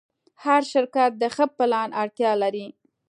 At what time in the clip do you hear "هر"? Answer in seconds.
0.43-0.61